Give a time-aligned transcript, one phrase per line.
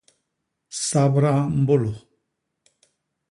[0.87, 1.93] Sabra mbôlô.